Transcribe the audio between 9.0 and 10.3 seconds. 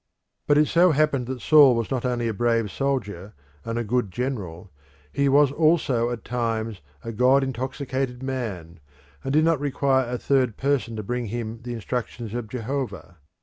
and did not require a